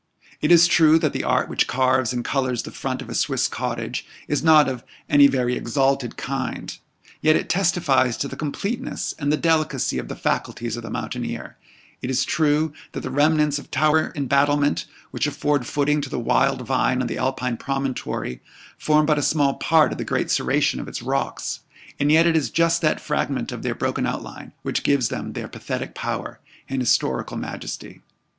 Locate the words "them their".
25.09-25.47